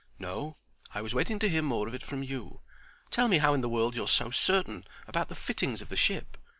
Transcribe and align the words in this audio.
"No. 0.17 0.57
I 0.95 0.99
was 1.03 1.13
waiting 1.13 1.37
to 1.37 1.47
hear 1.47 1.61
more 1.61 1.87
of 1.87 1.93
it 1.93 2.01
from 2.01 2.23
you. 2.23 2.61
Tell 3.11 3.27
me 3.27 3.37
how 3.37 3.53
in 3.53 3.61
the 3.61 3.69
world 3.69 3.93
you're 3.93 4.07
so 4.07 4.31
certain 4.31 4.83
about 5.07 5.29
the 5.29 5.35
fittings 5.35 5.79
of 5.79 5.89
the 5.89 5.95
ship. 5.95 6.37